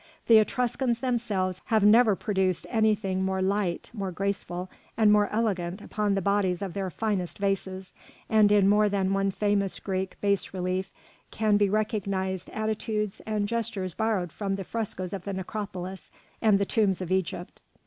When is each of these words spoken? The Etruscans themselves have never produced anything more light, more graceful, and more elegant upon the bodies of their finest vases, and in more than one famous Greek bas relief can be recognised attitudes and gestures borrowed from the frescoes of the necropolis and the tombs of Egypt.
The 0.25 0.39
Etruscans 0.39 0.99
themselves 0.99 1.61
have 1.65 1.83
never 1.85 2.15
produced 2.15 2.65
anything 2.71 3.23
more 3.23 3.39
light, 3.39 3.91
more 3.93 4.11
graceful, 4.11 4.67
and 4.97 5.11
more 5.13 5.27
elegant 5.31 5.79
upon 5.79 6.15
the 6.15 6.23
bodies 6.23 6.63
of 6.63 6.73
their 6.73 6.89
finest 6.89 7.37
vases, 7.37 7.93
and 8.27 8.51
in 8.51 8.67
more 8.67 8.89
than 8.89 9.13
one 9.13 9.29
famous 9.29 9.77
Greek 9.79 10.19
bas 10.19 10.55
relief 10.55 10.91
can 11.29 11.55
be 11.55 11.69
recognised 11.69 12.49
attitudes 12.49 13.21
and 13.27 13.47
gestures 13.47 13.93
borrowed 13.93 14.31
from 14.31 14.55
the 14.55 14.63
frescoes 14.63 15.13
of 15.13 15.23
the 15.23 15.33
necropolis 15.33 16.09
and 16.41 16.57
the 16.57 16.65
tombs 16.65 16.99
of 17.01 17.11
Egypt. 17.11 17.61